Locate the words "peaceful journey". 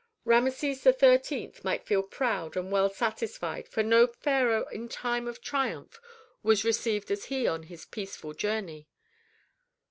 7.85-8.87